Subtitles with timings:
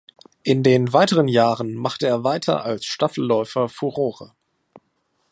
[0.41, 4.33] In den weiteren Jahren machte er weiter als Staffelläufer Furore.